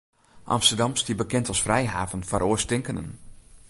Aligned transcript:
Amsterdam 0.43 0.95
stie 0.95 1.15
bekend 1.15 1.49
as 1.49 1.61
frijhaven 1.65 2.23
foar 2.29 2.43
oarstinkenden. 2.49 3.09